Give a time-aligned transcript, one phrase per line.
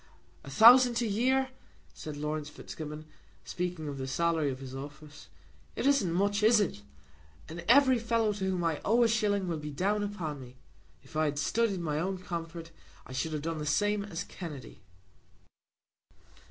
[0.43, 1.49] "A thousand a year!"
[1.93, 3.05] said Laurence Fitzgibbon,
[3.45, 5.27] speaking of the salary of his office.
[5.75, 6.81] "It isn't much; is it?
[7.47, 10.57] And every fellow to whom I owe a shilling will be down upon me.
[11.03, 12.71] If I had studied my own comfort,
[13.05, 14.81] I should have done the same as Kennedy."